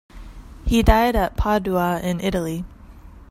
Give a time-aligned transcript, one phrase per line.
[0.65, 2.65] He died at Padua in Italy.